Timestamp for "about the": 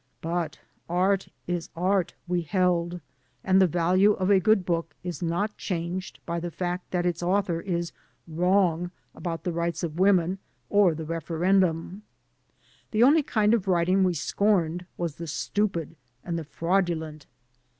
9.13-9.51